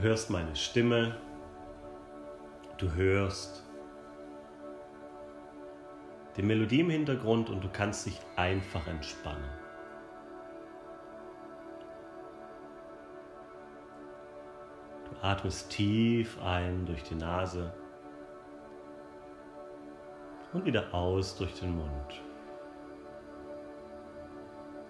hörst 0.00 0.30
meine 0.30 0.56
Stimme, 0.56 1.14
du 2.78 2.92
hörst 2.92 3.64
die 6.36 6.42
Melodie 6.42 6.80
im 6.80 6.90
Hintergrund 6.90 7.50
und 7.50 7.62
du 7.62 7.68
kannst 7.68 8.06
dich 8.06 8.18
einfach 8.36 8.86
entspannen. 8.86 9.50
Du 15.04 15.26
atmest 15.26 15.70
tief 15.70 16.40
ein 16.42 16.86
durch 16.86 17.02
die 17.02 17.16
Nase 17.16 17.72
und 20.52 20.64
wieder 20.64 20.94
aus 20.94 21.36
durch 21.36 21.52
den 21.60 21.76
Mund. 21.76 22.22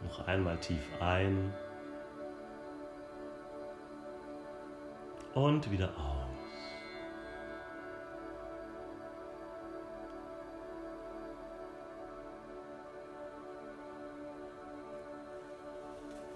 Noch 0.04 0.26
einmal 0.28 0.56
tief 0.58 0.86
ein 1.00 1.52
und 5.34 5.70
wieder 5.70 5.88
aus. 5.96 6.20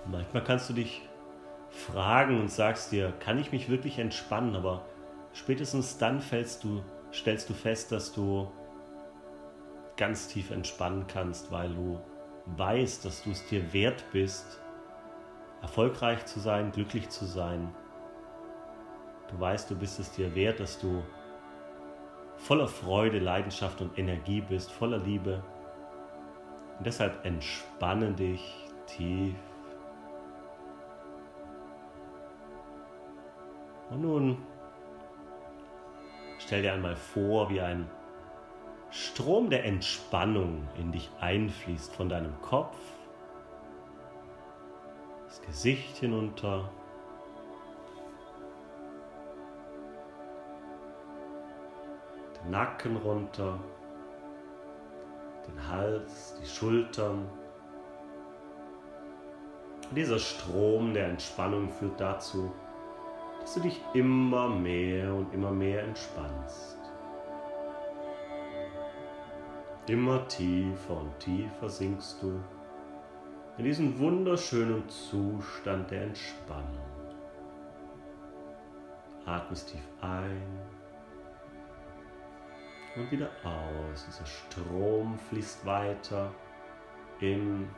Manchmal 0.06 0.44
kannst 0.44 0.68
du 0.68 0.74
dich 0.74 1.08
fragen 1.70 2.40
und 2.40 2.50
sagst 2.50 2.92
dir, 2.92 3.12
kann 3.20 3.38
ich 3.38 3.52
mich 3.52 3.68
wirklich 3.68 3.98
entspannen? 3.98 4.54
Aber 4.54 4.84
spätestens 5.32 5.98
dann 5.98 6.20
du, 6.62 6.82
stellst 7.12 7.48
du 7.48 7.54
fest, 7.54 7.90
dass 7.90 8.12
du 8.12 8.50
ganz 9.96 10.28
tief 10.28 10.50
entspannen 10.50 11.06
kannst, 11.06 11.50
weil 11.50 11.74
du 11.74 12.00
weißt, 12.56 13.04
dass 13.04 13.22
du 13.24 13.30
es 13.30 13.46
dir 13.46 13.72
wert 13.72 14.04
bist, 14.12 14.60
erfolgreich 15.62 16.26
zu 16.26 16.40
sein, 16.40 16.72
glücklich 16.72 17.08
zu 17.08 17.24
sein. 17.24 17.74
Du 19.34 19.40
weißt, 19.40 19.68
du 19.68 19.76
bist 19.76 19.98
es 19.98 20.12
dir 20.12 20.32
wert, 20.36 20.60
dass 20.60 20.78
du 20.78 21.02
voller 22.36 22.68
Freude, 22.68 23.18
Leidenschaft 23.18 23.80
und 23.80 23.98
Energie 23.98 24.40
bist, 24.40 24.70
voller 24.70 24.98
Liebe. 24.98 25.42
Und 26.78 26.86
deshalb 26.86 27.24
entspanne 27.24 28.12
dich 28.12 28.68
tief 28.86 29.34
Und 33.90 34.02
nun 34.02 34.38
stell 36.38 36.62
dir 36.62 36.72
einmal 36.72 36.96
vor, 36.96 37.50
wie 37.50 37.60
ein 37.60 37.88
Strom 38.90 39.50
der 39.50 39.64
Entspannung 39.64 40.68
in 40.78 40.92
dich 40.92 41.10
einfließt 41.20 41.94
von 41.94 42.08
deinem 42.08 42.40
Kopf, 42.42 42.76
das 45.26 45.42
Gesicht 45.42 45.96
hinunter, 45.96 46.70
Nacken 52.48 52.96
runter, 52.96 53.58
den 55.46 55.68
Hals, 55.68 56.38
die 56.40 56.46
Schultern. 56.46 57.26
Und 59.88 59.96
dieser 59.96 60.18
Strom 60.18 60.94
der 60.94 61.08
Entspannung 61.08 61.68
führt 61.68 62.00
dazu, 62.00 62.52
dass 63.40 63.54
du 63.54 63.60
dich 63.60 63.80
immer 63.92 64.48
mehr 64.48 65.12
und 65.12 65.32
immer 65.34 65.50
mehr 65.50 65.82
entspannst. 65.82 66.78
Immer 69.86 70.26
tiefer 70.28 70.96
und 70.96 71.18
tiefer 71.18 71.68
sinkst 71.68 72.22
du 72.22 72.40
in 73.58 73.64
diesen 73.64 73.98
wunderschönen 73.98 74.88
Zustand 74.88 75.90
der 75.90 76.04
Entspannung. 76.04 76.88
Atmest 79.26 79.70
tief 79.70 79.86
ein 80.00 80.42
und 82.96 83.10
wieder 83.10 83.30
aus. 83.42 84.06
Dieser 84.06 84.26
Strom 84.26 85.18
fließt 85.30 85.64
weiter 85.66 86.32
in 87.20 87.68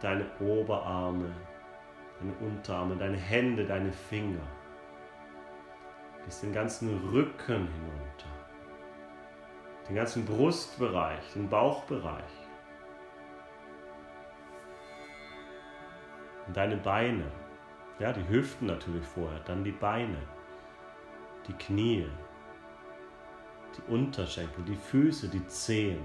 deine 0.00 0.26
Oberarme, 0.40 1.30
deine 2.20 2.32
Unterarme, 2.40 2.96
deine 2.96 3.16
Hände, 3.16 3.64
deine 3.64 3.92
Finger. 3.92 4.46
Bis 6.24 6.40
den 6.40 6.52
ganzen 6.52 7.10
Rücken 7.10 7.68
hinunter. 7.68 8.28
Den 9.88 9.96
ganzen 9.96 10.26
Brustbereich, 10.26 11.32
den 11.34 11.48
Bauchbereich. 11.48 12.24
Und 16.46 16.56
deine 16.56 16.76
Beine. 16.76 17.24
Ja, 17.98 18.12
die 18.12 18.28
Hüften 18.28 18.66
natürlich 18.66 19.04
vorher, 19.04 19.40
dann 19.40 19.64
die 19.64 19.72
Beine, 19.72 20.18
die 21.48 21.54
Knie, 21.54 22.06
die 23.76 23.92
Unterschenkel, 23.92 24.64
die 24.64 24.76
Füße, 24.76 25.28
die 25.28 25.44
Zehen. 25.46 26.04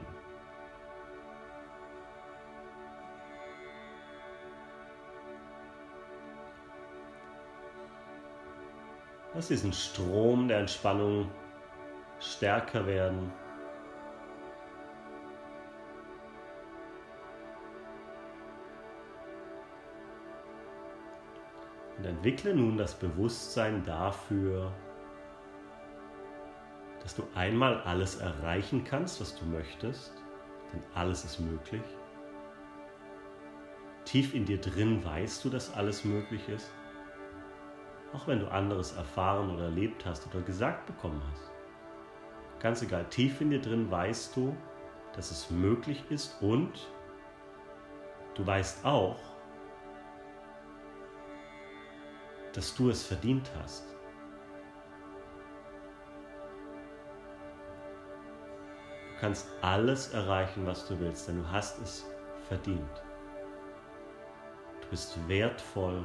Lass 9.34 9.48
diesen 9.48 9.74
Strom 9.74 10.48
der 10.48 10.60
Entspannung 10.60 11.30
stärker 12.20 12.86
werden. 12.86 13.32
Und 21.98 22.06
entwickle 22.06 22.56
nun 22.56 22.78
das 22.78 22.94
Bewusstsein 22.94 23.84
dafür, 23.84 24.72
dass 27.04 27.16
du 27.16 27.24
einmal 27.36 27.82
alles 27.82 28.16
erreichen 28.16 28.86
kannst, 28.86 29.20
was 29.20 29.36
du 29.36 29.46
möchtest, 29.46 30.14
denn 30.72 30.82
alles 30.96 31.26
ist 31.26 31.40
möglich. 31.40 31.84
Tief 34.06 34.34
in 34.34 34.46
dir 34.46 34.60
drin 34.60 35.04
weißt 35.04 35.44
du, 35.44 35.50
dass 35.50 35.74
alles 35.74 36.06
möglich 36.06 36.48
ist. 36.50 36.72
Auch 38.14 38.28
wenn 38.28 38.40
du 38.40 38.48
anderes 38.48 38.94
erfahren 38.94 39.50
oder 39.54 39.66
erlebt 39.66 40.06
hast 40.06 40.28
oder 40.28 40.42
gesagt 40.42 40.86
bekommen 40.86 41.22
hast. 41.32 41.52
Ganz 42.60 42.82
egal, 42.82 43.06
tief 43.10 43.42
in 43.42 43.50
dir 43.50 43.62
drin 43.62 43.92
weißt 43.92 44.36
du, 44.36 44.56
dass 45.14 45.32
es 45.32 45.52
möglich 45.52 46.04
ist 46.10 46.42
und 46.42 46.88
du 48.36 48.46
weißt 48.46 48.86
auch, 48.86 49.20
dass 52.54 52.74
du 52.76 52.90
es 52.90 53.04
verdient 53.04 53.50
hast. 53.62 53.93
Kannst 59.24 59.48
alles 59.62 60.14
erreichen, 60.14 60.66
was 60.66 60.86
du 60.86 61.00
willst, 61.00 61.30
denn 61.30 61.38
du 61.38 61.50
hast 61.50 61.82
es 61.82 62.06
verdient. 62.50 63.04
Du 64.82 64.88
bist 64.90 65.18
wertvoll 65.30 66.04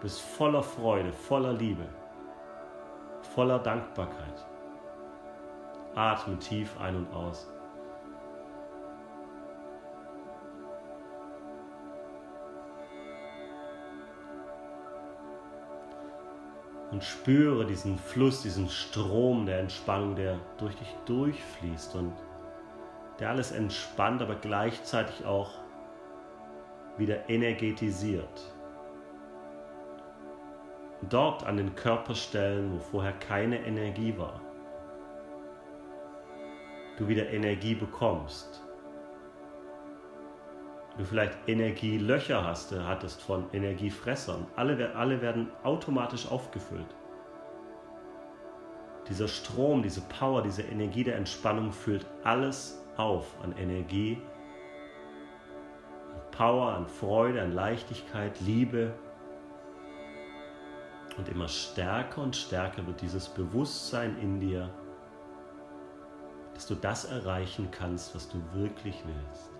bist 0.00 0.22
voller 0.22 0.62
Freude, 0.62 1.12
voller 1.12 1.52
Liebe, 1.52 1.86
voller 3.34 3.58
Dankbarkeit. 3.58 4.46
Atme 5.94 6.38
tief 6.38 6.80
ein 6.80 6.96
und 6.96 7.12
aus. 7.12 7.51
Und 16.92 17.02
spüre 17.02 17.66
diesen 17.66 17.98
Fluss, 17.98 18.42
diesen 18.42 18.68
Strom 18.68 19.46
der 19.46 19.58
Entspannung, 19.60 20.14
der 20.14 20.38
durch 20.58 20.76
dich 20.76 20.94
durchfließt 21.06 21.96
und 21.96 22.12
der 23.18 23.30
alles 23.30 23.50
entspannt, 23.50 24.22
aber 24.22 24.36
gleichzeitig 24.36 25.24
auch 25.24 25.50
wieder 26.98 27.28
energetisiert 27.28 28.52
dort 31.08 31.44
an 31.44 31.56
den 31.56 31.74
Körperstellen, 31.74 32.72
wo 32.72 32.78
vorher 32.78 33.12
keine 33.12 33.64
Energie 33.64 34.16
war, 34.16 34.40
du 36.96 37.08
wieder 37.08 37.28
Energie 37.30 37.74
bekommst. 37.74 38.61
Du 41.02 41.08
vielleicht 41.08 41.36
Energielöcher 41.48 42.44
hast, 42.44 42.70
äh, 42.70 42.78
hattest 42.78 43.20
von 43.22 43.46
Energiefressern. 43.52 44.46
Alle, 44.54 44.94
alle 44.94 45.20
werden 45.20 45.48
automatisch 45.64 46.30
aufgefüllt. 46.30 46.86
Dieser 49.08 49.26
Strom, 49.26 49.82
diese 49.82 50.02
Power, 50.02 50.42
diese 50.42 50.62
Energie 50.62 51.02
der 51.02 51.16
Entspannung 51.16 51.72
füllt 51.72 52.06
alles 52.22 52.80
auf 52.96 53.34
an 53.42 53.52
Energie, 53.58 54.22
an 56.14 56.30
Power, 56.30 56.72
an 56.72 56.86
Freude, 56.86 57.42
an 57.42 57.50
Leichtigkeit, 57.50 58.40
Liebe, 58.40 58.94
und 61.18 61.28
immer 61.28 61.48
stärker 61.48 62.22
und 62.22 62.36
stärker 62.36 62.86
wird 62.86 63.02
dieses 63.02 63.28
Bewusstsein 63.28 64.16
in 64.20 64.38
dir, 64.38 64.70
dass 66.54 66.68
du 66.68 66.76
das 66.76 67.06
erreichen 67.06 67.72
kannst, 67.72 68.14
was 68.14 68.28
du 68.28 68.40
wirklich 68.54 69.02
willst. 69.04 69.51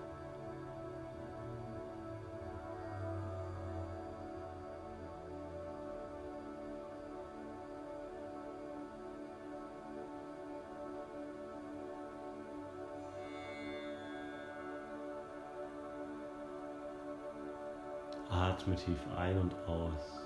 Tief 18.76 18.98
ein 19.16 19.38
und 19.38 19.54
aus. 19.66 20.22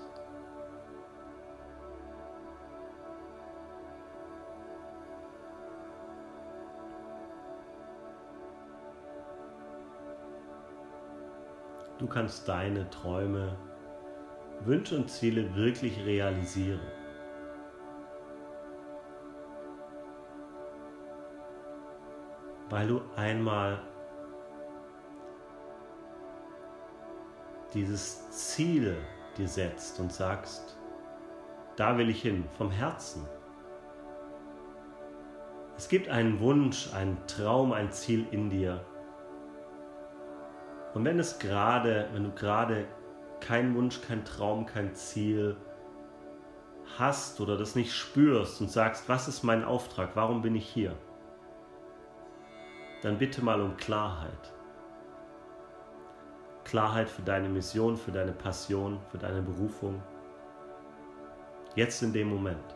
Du 11.97 12.05
kannst 12.05 12.47
deine 12.47 12.87
Träume, 12.91 13.57
Wünsche 14.61 14.95
und 14.95 15.09
Ziele 15.09 15.53
wirklich 15.55 16.05
realisieren. 16.05 16.79
Weil 22.69 22.87
du 22.87 23.01
einmal 23.15 23.79
dieses 27.77 28.29
Ziel 28.31 28.97
dir 29.37 29.47
setzt 29.47 29.99
und 29.99 30.11
sagst, 30.11 30.77
da 31.75 31.97
will 31.97 32.09
ich 32.09 32.23
hin, 32.23 32.45
vom 32.57 32.71
Herzen. 32.71 33.27
Es 35.77 35.87
gibt 35.87 36.09
einen 36.09 36.39
Wunsch, 36.39 36.91
einen 36.95 37.17
Traum, 37.27 37.71
ein 37.71 37.91
Ziel 37.91 38.25
in 38.31 38.49
dir. 38.49 38.83
Und 40.95 41.05
wenn 41.05 41.19
es 41.19 41.37
gerade, 41.37 42.09
wenn 42.13 42.23
du 42.23 42.31
gerade 42.31 42.87
keinen 43.39 43.75
Wunsch, 43.75 44.01
kein 44.01 44.25
Traum, 44.25 44.65
kein 44.65 44.95
Ziel 44.95 45.55
hast 46.97 47.39
oder 47.39 47.57
das 47.57 47.75
nicht 47.75 47.93
spürst 47.93 48.59
und 48.59 48.71
sagst, 48.71 49.07
was 49.07 49.27
ist 49.27 49.43
mein 49.43 49.63
Auftrag, 49.63 50.15
warum 50.15 50.41
bin 50.41 50.55
ich 50.55 50.67
hier, 50.67 50.97
dann 53.03 53.19
bitte 53.19 53.43
mal 53.43 53.61
um 53.61 53.77
Klarheit. 53.77 54.56
Klarheit 56.67 57.09
für 57.09 57.21
deine 57.21 57.47
Mission, 57.47 57.95
für 57.95 58.11
deine 58.11 58.33
Passion, 58.33 58.99
für 59.09 59.17
deine 59.17 59.41
Berufung. 59.41 60.03
Jetzt 61.75 62.03
in 62.03 62.11
dem 62.11 62.27
Moment 62.27 62.75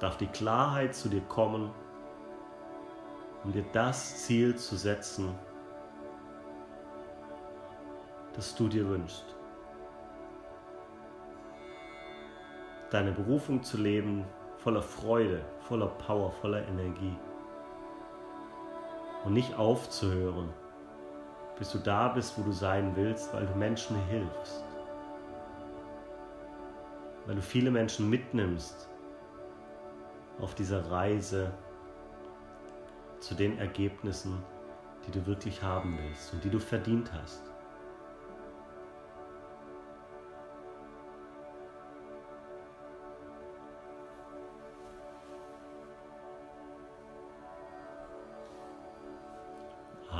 darf 0.00 0.16
die 0.16 0.26
Klarheit 0.26 0.92
zu 0.96 1.08
dir 1.08 1.20
kommen, 1.20 1.70
um 3.44 3.52
dir 3.52 3.64
das 3.72 4.24
Ziel 4.24 4.56
zu 4.56 4.76
setzen, 4.76 5.32
das 8.34 8.56
du 8.56 8.66
dir 8.66 8.88
wünschst. 8.88 9.36
Deine 12.90 13.12
Berufung 13.12 13.62
zu 13.62 13.76
leben 13.76 14.24
voller 14.56 14.82
Freude, 14.82 15.44
voller 15.60 15.86
Power, 15.86 16.32
voller 16.32 16.66
Energie. 16.66 17.16
Und 19.24 19.34
nicht 19.34 19.56
aufzuhören, 19.56 20.48
bis 21.58 21.70
du 21.72 21.78
da 21.78 22.08
bist, 22.08 22.38
wo 22.38 22.42
du 22.42 22.52
sein 22.52 22.94
willst, 22.94 23.32
weil 23.34 23.46
du 23.46 23.54
Menschen 23.54 23.96
hilfst. 24.06 24.64
Weil 27.26 27.34
du 27.34 27.42
viele 27.42 27.70
Menschen 27.70 28.08
mitnimmst 28.08 28.88
auf 30.40 30.54
dieser 30.54 30.90
Reise 30.90 31.52
zu 33.20 33.34
den 33.34 33.58
Ergebnissen, 33.58 34.42
die 35.06 35.10
du 35.10 35.26
wirklich 35.26 35.62
haben 35.62 35.98
willst 36.00 36.32
und 36.32 36.44
die 36.44 36.50
du 36.50 36.58
verdient 36.58 37.12
hast. 37.12 37.47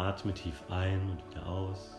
Atme 0.09 0.33
tief 0.33 0.63
ein 0.71 1.03
und 1.11 1.31
wieder 1.31 1.47
aus. 1.47 1.95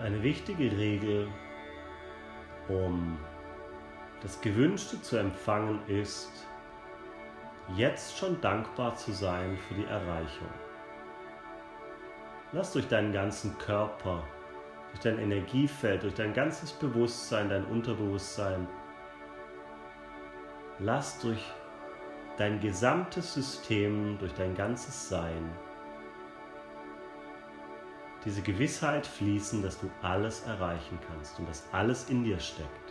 Eine 0.00 0.22
wichtige 0.22 0.72
Regel, 0.78 1.28
um 2.68 3.18
das 4.24 4.40
Gewünschte 4.40 5.00
zu 5.02 5.18
empfangen 5.18 5.86
ist, 5.86 6.32
jetzt 7.76 8.16
schon 8.16 8.40
dankbar 8.40 8.96
zu 8.96 9.12
sein 9.12 9.58
für 9.68 9.74
die 9.74 9.84
Erreichung. 9.84 10.48
Lass 12.52 12.72
durch 12.72 12.88
deinen 12.88 13.12
ganzen 13.12 13.56
Körper, 13.58 14.24
durch 14.90 15.00
dein 15.00 15.18
Energiefeld, 15.18 16.04
durch 16.04 16.14
dein 16.14 16.32
ganzes 16.32 16.72
Bewusstsein, 16.72 17.50
dein 17.50 17.66
Unterbewusstsein, 17.66 18.66
lass 20.78 21.18
durch 21.20 21.44
dein 22.38 22.60
gesamtes 22.60 23.34
System, 23.34 24.18
durch 24.18 24.32
dein 24.32 24.54
ganzes 24.54 25.08
Sein 25.10 25.50
diese 28.24 28.40
Gewissheit 28.40 29.06
fließen, 29.06 29.62
dass 29.62 29.78
du 29.78 29.90
alles 30.00 30.46
erreichen 30.46 30.98
kannst 31.06 31.38
und 31.38 31.46
dass 31.46 31.68
alles 31.72 32.08
in 32.08 32.24
dir 32.24 32.40
steckt. 32.40 32.83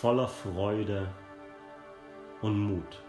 Voller 0.00 0.28
Freude 0.28 1.08
und 2.42 2.58
Mut. 2.58 3.02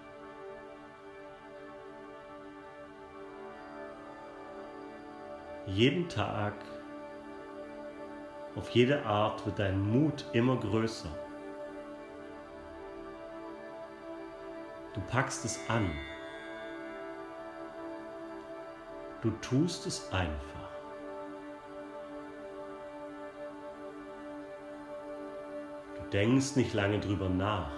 Jeden 5.65 6.08
Tag, 6.08 6.53
auf 8.56 8.70
jede 8.70 9.06
Art 9.06 9.46
wird 9.46 9.60
dein 9.60 9.82
Mut 9.82 10.25
immer 10.32 10.56
größer. 10.56 11.10
Du 14.94 15.01
packst 15.01 15.44
es 15.44 15.60
an. 15.70 15.91
Du 19.22 19.29
tust 19.41 19.86
es 19.86 20.10
einfach. 20.13 20.56
Denkst 26.13 26.55
nicht 26.55 26.73
lange 26.73 26.99
drüber 26.99 27.29
nach. 27.29 27.71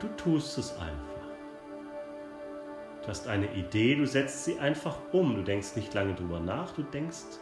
Du 0.00 0.08
tust 0.16 0.56
es 0.58 0.72
einfach. 0.78 1.10
Du 3.02 3.08
hast 3.08 3.28
eine 3.28 3.52
Idee, 3.54 3.96
du 3.96 4.06
setzt 4.06 4.44
sie 4.44 4.58
einfach 4.58 4.98
um. 5.12 5.34
Du 5.34 5.42
denkst 5.42 5.76
nicht 5.76 5.92
lange 5.94 6.14
drüber 6.14 6.40
nach, 6.40 6.72
du 6.72 6.82
denkst 6.82 7.38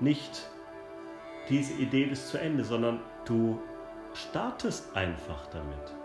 nicht 0.00 0.50
diese 1.48 1.74
Idee 1.74 2.06
bis 2.06 2.28
zu 2.28 2.38
Ende, 2.38 2.64
sondern 2.64 3.00
du 3.24 3.60
startest 4.14 4.94
einfach 4.96 5.46
damit. 5.48 6.01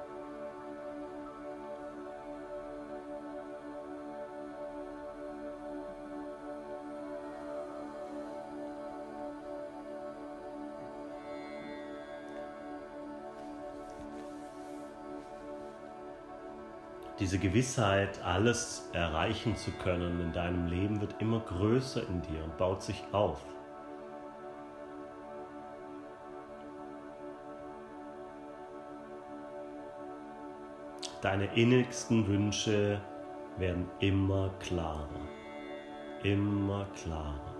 Diese 17.19 17.39
Gewissheit, 17.39 18.23
alles 18.23 18.89
erreichen 18.93 19.55
zu 19.55 19.71
können 19.71 20.21
in 20.21 20.33
deinem 20.33 20.67
Leben, 20.67 21.01
wird 21.01 21.19
immer 21.19 21.39
größer 21.39 22.07
in 22.07 22.21
dir 22.21 22.43
und 22.43 22.57
baut 22.57 22.83
sich 22.83 23.03
auf. 23.11 23.41
Deine 31.21 31.45
innigsten 31.55 32.27
Wünsche 32.27 33.01
werden 33.57 33.89
immer 33.99 34.51
klarer, 34.59 35.09
immer 36.21 36.85
klarer. 36.93 37.56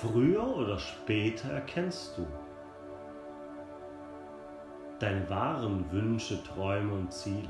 Früher 0.00 0.46
oder 0.56 0.78
später 0.78 1.50
erkennst 1.50 2.16
du 2.16 2.26
deine 5.00 5.28
wahren 5.28 5.90
Wünsche, 5.90 6.40
Träume 6.44 6.94
und 6.94 7.12
Ziele. 7.12 7.48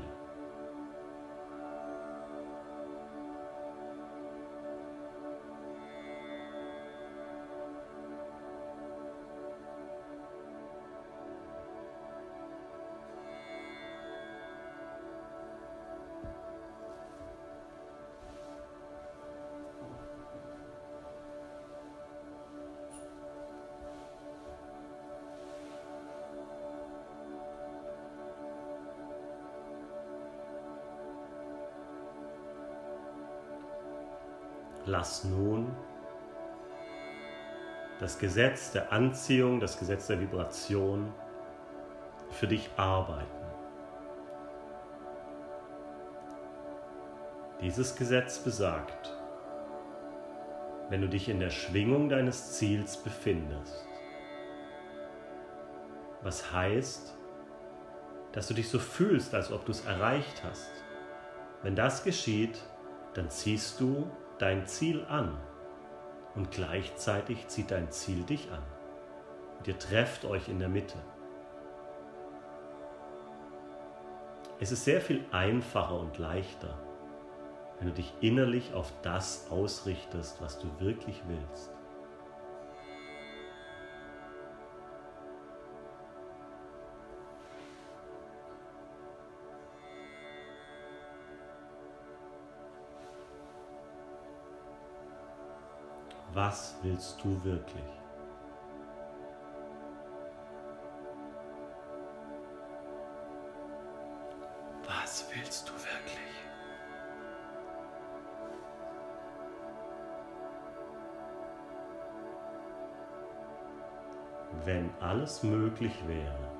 Lass 34.89 35.23
nun 35.23 35.75
das 37.99 38.17
Gesetz 38.17 38.71
der 38.71 38.91
Anziehung, 38.91 39.59
das 39.59 39.77
Gesetz 39.77 40.07
der 40.07 40.19
Vibration 40.19 41.13
für 42.31 42.47
dich 42.47 42.69
arbeiten. 42.77 43.27
Dieses 47.61 47.95
Gesetz 47.95 48.39
besagt, 48.39 49.13
wenn 50.89 51.01
du 51.01 51.09
dich 51.09 51.27
in 51.27 51.39
der 51.39 51.49
Schwingung 51.49 52.07
deines 52.09 52.53
Ziels 52.53 52.97
befindest, 52.97 53.85
was 56.21 56.53
heißt, 56.53 57.15
dass 58.31 58.47
du 58.47 58.53
dich 58.53 58.69
so 58.69 58.79
fühlst, 58.79 59.35
als 59.35 59.51
ob 59.51 59.65
du 59.65 59.71
es 59.71 59.85
erreicht 59.85 60.43
hast. 60.43 60.71
Wenn 61.63 61.75
das 61.75 62.03
geschieht, 62.03 62.59
dann 63.13 63.29
ziehst 63.29 63.79
du 63.81 64.09
dein 64.39 64.65
Ziel 64.65 65.05
an 65.09 65.37
und 66.35 66.51
gleichzeitig 66.51 67.47
zieht 67.47 67.71
dein 67.71 67.91
Ziel 67.91 68.23
dich 68.23 68.51
an. 68.51 68.63
Und 69.59 69.67
ihr 69.67 69.77
trefft 69.77 70.25
euch 70.25 70.47
in 70.47 70.59
der 70.59 70.69
Mitte. 70.69 70.97
Es 74.59 74.71
ist 74.71 74.85
sehr 74.85 75.01
viel 75.01 75.23
einfacher 75.31 75.97
und 75.97 76.17
leichter, 76.17 76.77
wenn 77.77 77.87
du 77.87 77.93
dich 77.93 78.13
innerlich 78.19 78.73
auf 78.73 78.91
das 79.01 79.47
ausrichtest, 79.49 80.41
was 80.41 80.59
du 80.59 80.67
wirklich 80.79 81.21
willst. 81.27 81.78
Was 96.33 96.75
willst 96.83 97.23
du 97.23 97.43
wirklich? 97.43 97.83
Was 104.85 105.25
willst 105.33 105.67
du 105.67 105.73
wirklich? 105.73 106.19
Wenn 114.65 114.91
alles 114.99 115.41
möglich 115.41 115.95
wäre, 116.07 116.51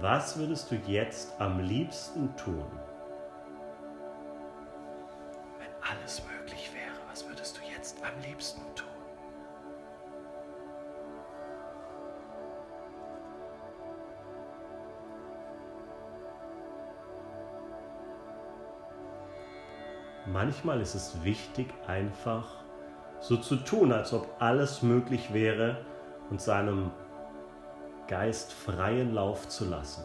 was 0.00 0.38
würdest 0.38 0.70
du 0.70 0.76
jetzt 0.76 1.38
am 1.38 1.60
liebsten 1.60 2.34
tun? 2.36 2.64
Manchmal 20.26 20.80
ist 20.80 20.96
es 20.96 21.22
wichtig, 21.22 21.72
einfach 21.86 22.64
so 23.20 23.36
zu 23.36 23.56
tun, 23.56 23.92
als 23.92 24.12
ob 24.12 24.28
alles 24.40 24.82
möglich 24.82 25.32
wäre 25.32 25.76
und 26.30 26.40
seinem 26.40 26.90
Geist 28.08 28.52
freien 28.52 29.14
Lauf 29.14 29.48
zu 29.48 29.66
lassen. 29.66 30.04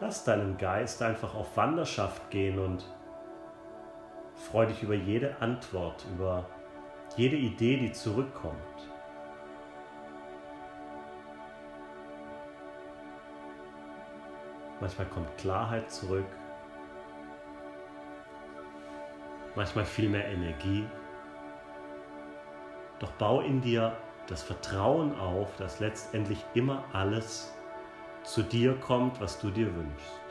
Lass 0.00 0.24
deinen 0.24 0.56
Geist 0.56 1.02
einfach 1.02 1.34
auf 1.34 1.56
Wanderschaft 1.56 2.30
gehen 2.30 2.58
und 2.58 2.84
freu 4.34 4.66
dich 4.66 4.82
über 4.82 4.94
jede 4.94 5.40
Antwort, 5.40 6.04
über 6.14 6.46
jede 7.16 7.36
Idee, 7.36 7.76
die 7.76 7.92
zurückkommt. 7.92 8.93
Manchmal 14.84 15.06
kommt 15.06 15.38
Klarheit 15.38 15.90
zurück, 15.90 16.26
manchmal 19.54 19.86
viel 19.86 20.10
mehr 20.10 20.28
Energie. 20.28 20.84
Doch 22.98 23.10
bau 23.12 23.40
in 23.40 23.62
dir 23.62 23.96
das 24.26 24.42
Vertrauen 24.42 25.18
auf, 25.18 25.56
dass 25.56 25.80
letztendlich 25.80 26.44
immer 26.52 26.84
alles 26.92 27.56
zu 28.24 28.42
dir 28.42 28.78
kommt, 28.78 29.22
was 29.22 29.38
du 29.40 29.48
dir 29.50 29.74
wünschst. 29.74 30.23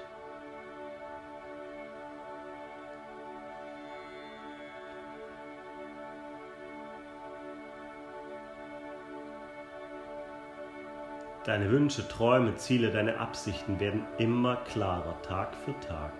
Deine 11.45 11.69
Wünsche, 11.69 12.07
Träume, 12.07 12.55
Ziele, 12.55 12.89
deine 12.89 13.19
Absichten 13.19 13.77
werden 13.77 14.05
immer 14.17 14.55
klarer, 14.63 15.21
Tag 15.23 15.53
für 15.65 15.77
Tag. 15.81 16.13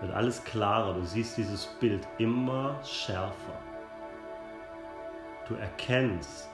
Wird 0.00 0.12
alles 0.12 0.42
klarer, 0.42 0.94
du 0.94 1.04
siehst 1.04 1.36
dieses 1.36 1.66
Bild 1.78 2.08
immer 2.18 2.80
schärfer. 2.82 3.60
Du 5.46 5.54
erkennst, 5.54 6.50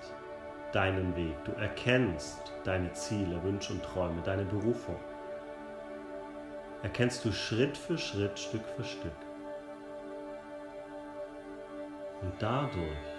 deinen 0.73 1.17
Weg, 1.17 1.35
du 1.45 1.53
erkennst 1.53 2.53
deine 2.65 2.93
Ziele, 2.93 3.43
Wünsche 3.43 3.73
und 3.73 3.83
Träume, 3.83 4.21
deine 4.23 4.45
Berufung. 4.45 5.01
Erkennst 6.83 7.25
du 7.25 7.33
Schritt 7.33 7.79
für 7.79 7.97
Schritt, 7.97 8.39
Stück 8.39 8.67
für 8.77 8.85
Stück. 8.85 9.13
Und 12.21 12.35
dadurch 12.39 13.16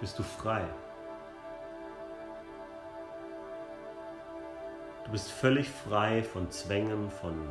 bist 0.00 0.18
du 0.18 0.22
frei. 0.22 0.64
Du 5.04 5.12
bist 5.12 5.30
völlig 5.30 5.68
frei 5.68 6.22
von 6.22 6.50
Zwängen, 6.50 7.10
von 7.10 7.48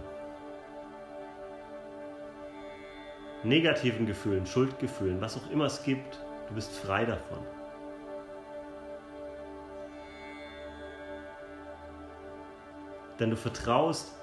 negativen 3.44 4.06
Gefühlen, 4.06 4.46
Schuldgefühlen, 4.46 5.20
was 5.22 5.38
auch 5.38 5.50
immer 5.50 5.66
es 5.66 5.84
gibt, 5.84 6.20
du 6.48 6.54
bist 6.54 6.72
frei 6.72 7.06
davon. 7.06 7.40
Denn 13.20 13.32
du 13.32 13.36
vertraust, 13.36 14.14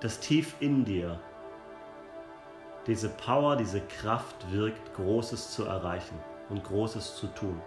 dass 0.00 0.18
tief 0.18 0.54
in 0.60 0.84
dir 0.84 1.20
diese 2.86 3.10
Power, 3.10 3.56
diese 3.56 3.80
Kraft 3.82 4.50
wirkt, 4.50 4.94
Großes 4.94 5.52
zu 5.52 5.64
erreichen 5.64 6.18
und 6.48 6.62
Großes 6.64 7.16
zu 7.16 7.26
tun. 7.28 7.60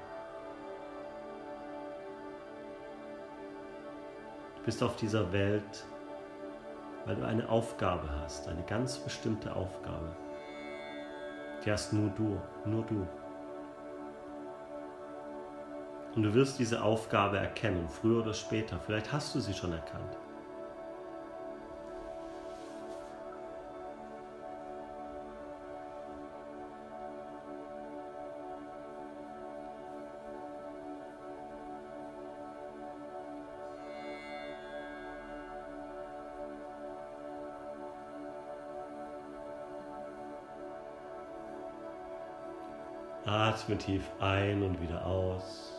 Du 4.58 4.64
bist 4.64 4.84
auf 4.84 4.96
dieser 4.98 5.32
Welt, 5.32 5.86
weil 7.06 7.16
du 7.16 7.26
eine 7.26 7.48
Aufgabe 7.48 8.10
hast, 8.22 8.48
eine 8.48 8.64
ganz 8.64 8.98
bestimmte 8.98 9.56
Aufgabe. 9.56 10.16
Die 11.64 11.72
hast 11.72 11.94
nur 11.94 12.10
du, 12.12 12.40
nur 12.66 12.84
du. 12.86 13.08
Und 16.16 16.24
du 16.24 16.34
wirst 16.34 16.60
diese 16.60 16.82
Aufgabe 16.82 17.38
erkennen, 17.38 17.88
früher 17.88 18.22
oder 18.22 18.34
später. 18.34 18.80
Vielleicht 18.80 19.12
hast 19.14 19.36
du 19.36 19.40
sie 19.40 19.54
schon 19.54 19.72
erkannt. 19.72 20.18
Atme 43.68 43.78
tief 43.78 44.10
ein 44.22 44.64
und 44.64 44.82
wieder 44.82 45.06
aus. 45.06 45.74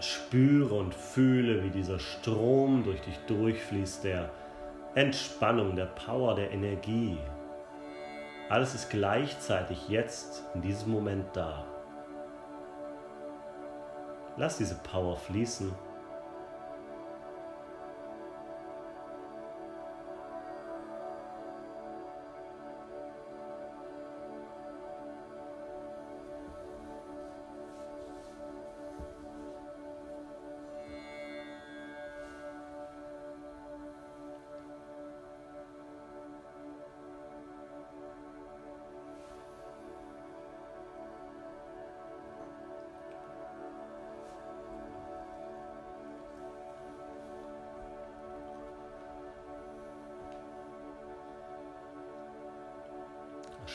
Spüre 0.00 0.74
und 0.74 0.94
fühle, 0.94 1.62
wie 1.62 1.68
dieser 1.68 1.98
Strom 1.98 2.82
durch 2.82 3.02
dich 3.02 3.18
durchfließt, 3.26 4.04
der 4.04 4.30
Entspannung, 4.94 5.76
der 5.76 5.86
Power, 5.86 6.34
der 6.34 6.50
Energie. 6.50 7.18
Alles 8.48 8.74
ist 8.74 8.88
gleichzeitig 8.88 9.86
jetzt 9.90 10.44
in 10.54 10.62
diesem 10.62 10.92
Moment 10.92 11.26
da. 11.34 11.66
Lass 14.38 14.56
diese 14.56 14.76
Power 14.76 15.16
fließen 15.16 15.74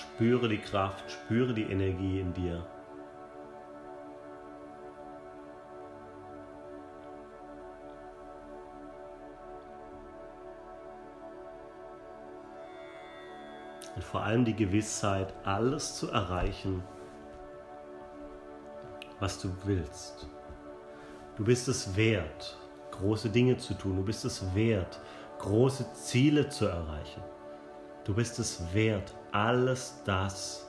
Spüre 0.01 0.49
die 0.49 0.57
Kraft, 0.57 1.11
spüre 1.11 1.53
die 1.53 1.63
Energie 1.63 2.19
in 2.19 2.33
dir. 2.33 2.65
Und 13.95 14.03
vor 14.03 14.23
allem 14.23 14.43
die 14.43 14.55
Gewissheit, 14.55 15.33
alles 15.43 15.97
zu 15.97 16.09
erreichen, 16.09 16.83
was 19.19 19.39
du 19.39 19.53
willst. 19.65 20.27
Du 21.35 21.43
bist 21.43 21.67
es 21.67 21.95
wert, 21.95 22.57
große 22.89 23.29
Dinge 23.29 23.57
zu 23.57 23.75
tun. 23.75 23.97
Du 23.97 24.03
bist 24.03 24.25
es 24.25 24.43
wert, 24.55 24.99
große 25.37 25.93
Ziele 25.93 26.49
zu 26.49 26.65
erreichen. 26.65 27.21
Du 28.03 28.13
bist 28.15 28.39
es 28.39 28.73
wert, 28.73 29.13
alles 29.31 30.01
das 30.05 30.67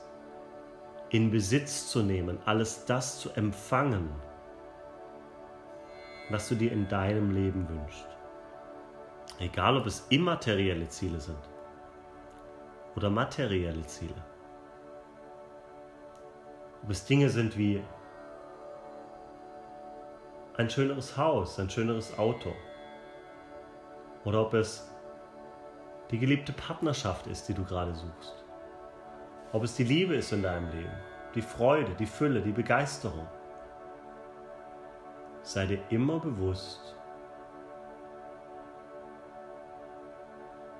in 1.09 1.31
Besitz 1.31 1.89
zu 1.89 2.03
nehmen, 2.03 2.37
alles 2.45 2.85
das 2.85 3.19
zu 3.19 3.31
empfangen, 3.31 4.09
was 6.29 6.49
du 6.49 6.55
dir 6.55 6.71
in 6.71 6.87
deinem 6.87 7.31
Leben 7.31 7.67
wünschst. 7.67 8.07
Egal, 9.39 9.77
ob 9.77 9.85
es 9.87 10.05
immaterielle 10.09 10.87
Ziele 10.87 11.19
sind 11.19 11.49
oder 12.95 13.09
materielle 13.09 13.85
Ziele. 13.85 14.23
Ob 16.83 16.89
es 16.89 17.05
Dinge 17.05 17.29
sind 17.29 17.57
wie 17.57 17.83
ein 20.57 20.69
schöneres 20.69 21.17
Haus, 21.17 21.59
ein 21.59 21.69
schöneres 21.69 22.17
Auto. 22.19 22.53
Oder 24.23 24.41
ob 24.41 24.53
es 24.53 24.92
die 26.13 26.19
geliebte 26.19 26.53
Partnerschaft 26.53 27.25
ist, 27.25 27.49
die 27.49 27.55
du 27.55 27.65
gerade 27.65 27.95
suchst. 27.95 28.45
Ob 29.51 29.63
es 29.63 29.75
die 29.75 29.83
Liebe 29.83 30.13
ist 30.13 30.31
in 30.31 30.43
deinem 30.43 30.69
Leben, 30.69 30.93
die 31.33 31.41
Freude, 31.41 31.95
die 31.95 32.05
Fülle, 32.05 32.39
die 32.39 32.51
Begeisterung. 32.51 33.27
Sei 35.41 35.65
dir 35.65 35.79
immer 35.89 36.19
bewusst, 36.19 36.95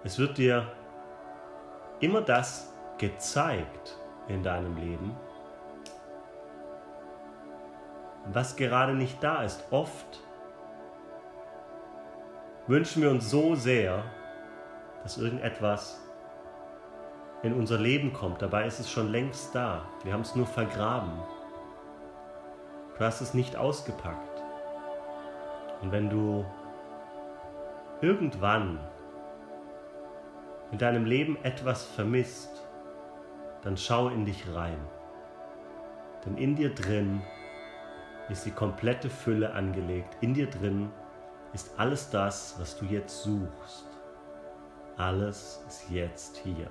es 0.04 0.19
wird 0.19 0.38
dir 0.38 0.72
immer 2.00 2.22
das 2.22 2.72
gezeigt 3.00 3.98
in 4.28 4.43
deinem 4.43 4.78
Leben, 4.78 5.17
was 8.26 8.56
gerade 8.56 8.93
nicht 8.93 9.24
da 9.24 9.41
ist. 9.41 9.65
Oft 9.72 10.22
wünschen 12.67 13.02
wir 13.02 13.10
uns 13.10 13.32
so 13.32 13.56
sehr, 13.56 14.04
dass 15.03 15.17
irgendetwas 15.17 16.01
in 17.43 17.53
unser 17.53 17.77
Leben 17.77 18.13
kommt. 18.13 18.41
Dabei 18.41 18.65
ist 18.65 18.79
es 18.79 18.89
schon 18.89 19.09
längst 19.09 19.53
da. 19.53 19.85
Wir 20.03 20.13
haben 20.13 20.21
es 20.21 20.35
nur 20.35 20.47
vergraben. 20.47 21.11
Du 22.97 23.03
hast 23.03 23.21
es 23.21 23.33
nicht 23.33 23.55
ausgepackt. 23.55 24.41
Und 25.81 25.91
wenn 25.91 26.09
du 26.09 26.45
irgendwann 28.01 28.79
in 30.71 30.77
deinem 30.77 31.05
Leben 31.05 31.37
etwas 31.43 31.83
vermisst, 31.83 32.65
dann 33.61 33.77
schau 33.77 34.07
in 34.07 34.25
dich 34.25 34.45
rein. 34.53 34.79
Denn 36.25 36.37
in 36.37 36.55
dir 36.55 36.73
drin 36.73 37.21
ist 38.29 38.45
die 38.45 38.51
komplette 38.51 39.09
Fülle 39.09 39.53
angelegt. 39.53 40.15
In 40.21 40.33
dir 40.33 40.49
drin 40.49 40.91
ist 41.53 41.77
alles 41.77 42.09
das, 42.09 42.55
was 42.59 42.77
du 42.77 42.85
jetzt 42.85 43.23
suchst. 43.23 43.92
Alles 44.97 45.63
ist 45.67 45.89
jetzt 45.89 46.38
hier. 46.38 46.69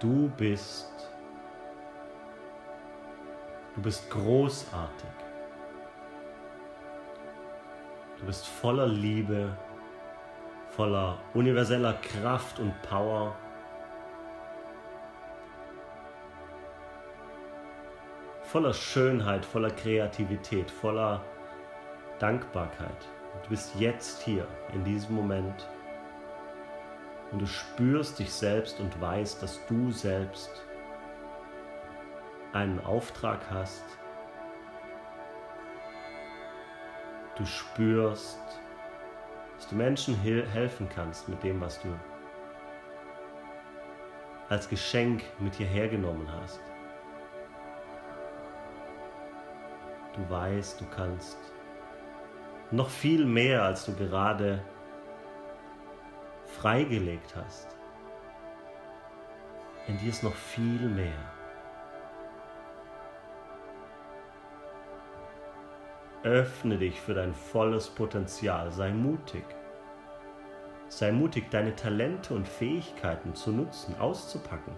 Du 0.00 0.28
bist, 0.36 0.90
du 3.74 3.82
bist 3.82 4.10
großartig. 4.10 5.10
Du 8.18 8.26
bist 8.26 8.46
voller 8.46 8.86
Liebe, 8.86 9.56
voller 10.70 11.18
universeller 11.34 11.94
Kraft 11.94 12.58
und 12.58 12.74
Power. 12.82 13.36
voller 18.52 18.74
Schönheit, 18.74 19.46
voller 19.46 19.70
Kreativität, 19.70 20.70
voller 20.70 21.24
Dankbarkeit. 22.18 23.08
Du 23.42 23.48
bist 23.48 23.74
jetzt 23.76 24.22
hier, 24.22 24.46
in 24.72 24.84
diesem 24.84 25.14
Moment. 25.14 25.68
Und 27.30 27.40
du 27.40 27.46
spürst 27.46 28.18
dich 28.18 28.30
selbst 28.30 28.78
und 28.78 29.00
weißt, 29.00 29.42
dass 29.42 29.64
du 29.66 29.90
selbst 29.90 30.50
einen 32.52 32.78
Auftrag 32.84 33.40
hast. 33.50 33.84
Du 37.36 37.46
spürst, 37.46 38.38
dass 39.56 39.68
du 39.68 39.74
Menschen 39.76 40.14
helfen 40.16 40.88
kannst 40.94 41.28
mit 41.28 41.42
dem, 41.42 41.60
was 41.60 41.80
du 41.80 41.88
als 44.50 44.68
Geschenk 44.68 45.24
mit 45.38 45.54
hierher 45.54 45.88
genommen 45.88 46.28
hast. 46.30 46.60
Du 50.14 50.28
weißt, 50.28 50.78
du 50.78 50.84
kannst 50.94 51.38
noch 52.72 52.88
viel 52.88 53.26
mehr, 53.26 53.62
als 53.62 53.84
du 53.84 53.94
gerade 53.94 54.62
freigelegt 56.46 57.36
hast. 57.36 57.76
In 59.86 59.98
dir 59.98 60.08
ist 60.08 60.22
noch 60.22 60.34
viel 60.34 60.88
mehr. 60.88 61.32
Öffne 66.22 66.78
dich 66.78 67.00
für 67.00 67.14
dein 67.14 67.34
volles 67.34 67.90
Potenzial, 67.90 68.70
sei 68.70 68.92
mutig. 68.92 69.44
Sei 70.88 71.10
mutig, 71.10 71.50
deine 71.50 71.74
Talente 71.74 72.32
und 72.32 72.46
Fähigkeiten 72.46 73.34
zu 73.34 73.50
nutzen, 73.50 73.98
auszupacken. 73.98 74.74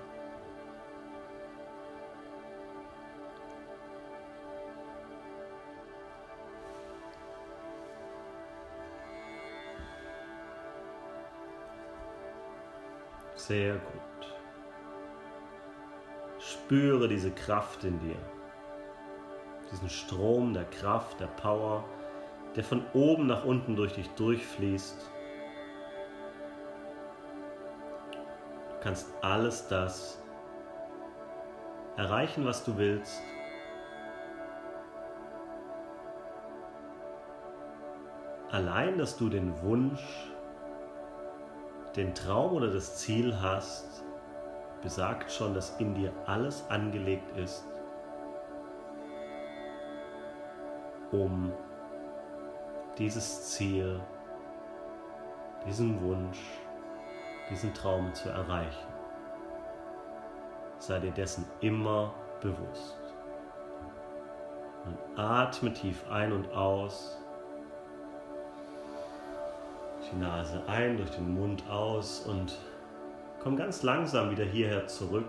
Sehr 13.46 13.74
gut. 13.74 14.34
Spüre 16.38 17.08
diese 17.08 17.30
Kraft 17.30 17.84
in 17.84 18.00
dir. 18.00 18.16
Diesen 19.70 19.90
Strom 19.90 20.54
der 20.54 20.64
Kraft, 20.64 21.20
der 21.20 21.26
Power, 21.26 21.84
der 22.56 22.64
von 22.64 22.86
oben 22.94 23.26
nach 23.26 23.44
unten 23.44 23.76
durch 23.76 23.92
dich 23.92 24.08
durchfließt. 24.14 25.10
Du 28.70 28.80
kannst 28.80 29.12
alles 29.20 29.68
das 29.68 30.22
erreichen, 31.98 32.46
was 32.46 32.64
du 32.64 32.78
willst. 32.78 33.20
Allein, 38.50 38.96
dass 38.96 39.18
du 39.18 39.28
den 39.28 39.60
Wunsch 39.60 40.33
den 41.96 42.14
Traum 42.14 42.54
oder 42.54 42.70
das 42.70 42.96
Ziel 42.96 43.40
hast, 43.40 44.04
besagt 44.82 45.30
schon, 45.30 45.54
dass 45.54 45.78
in 45.78 45.94
dir 45.94 46.12
alles 46.26 46.68
angelegt 46.68 47.36
ist, 47.36 47.64
um 51.12 51.52
dieses 52.98 53.50
Ziel, 53.50 54.00
diesen 55.66 56.02
Wunsch, 56.02 56.40
diesen 57.50 57.72
Traum 57.72 58.12
zu 58.12 58.28
erreichen. 58.28 58.92
Sei 60.78 60.98
dir 60.98 61.12
dessen 61.12 61.46
immer 61.60 62.12
bewusst. 62.40 62.98
Und 64.84 65.18
atme 65.18 65.72
tief 65.72 66.04
ein 66.10 66.32
und 66.32 66.52
aus 66.52 67.23
die 70.14 70.20
Nase 70.20 70.62
ein, 70.66 70.96
durch 70.96 71.10
den 71.10 71.34
Mund 71.34 71.68
aus 71.68 72.20
und 72.20 72.58
komm 73.40 73.56
ganz 73.56 73.82
langsam 73.82 74.30
wieder 74.30 74.44
hierher 74.44 74.86
zurück. 74.86 75.28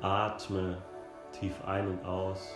Atme 0.00 0.78
tief 1.32 1.54
ein 1.66 1.88
und 1.88 2.04
aus. 2.04 2.54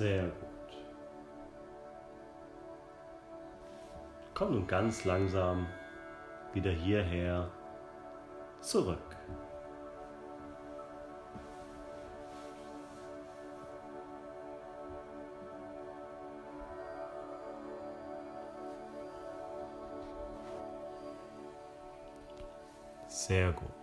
Sehr 0.00 0.22
gut. 0.22 0.78
Komm 4.32 4.52
nun 4.54 4.66
ganz 4.66 5.04
langsam 5.04 5.66
wieder 6.54 6.70
hierher 6.70 7.50
zurück. 8.62 8.96
Sehr 23.06 23.52
gut. 23.52 23.79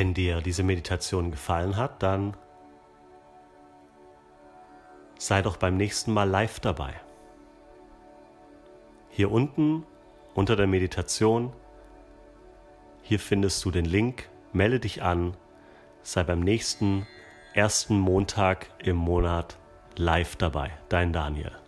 Wenn 0.00 0.14
dir 0.14 0.40
diese 0.40 0.62
Meditation 0.62 1.30
gefallen 1.30 1.76
hat, 1.76 2.02
dann 2.02 2.34
sei 5.18 5.42
doch 5.42 5.58
beim 5.58 5.76
nächsten 5.76 6.14
Mal 6.14 6.26
live 6.26 6.58
dabei. 6.58 6.94
Hier 9.10 9.30
unten 9.30 9.84
unter 10.32 10.56
der 10.56 10.66
Meditation, 10.66 11.52
hier 13.02 13.20
findest 13.20 13.62
du 13.66 13.70
den 13.70 13.84
Link, 13.84 14.30
melde 14.54 14.80
dich 14.80 15.02
an, 15.02 15.36
sei 16.02 16.24
beim 16.24 16.40
nächsten 16.40 17.06
ersten 17.52 17.98
Montag 17.98 18.70
im 18.78 18.96
Monat 18.96 19.58
live 19.96 20.34
dabei. 20.36 20.70
Dein 20.88 21.12
Daniel. 21.12 21.59